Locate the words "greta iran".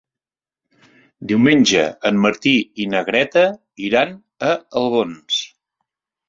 3.11-4.17